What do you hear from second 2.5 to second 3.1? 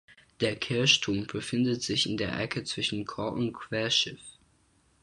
zwischen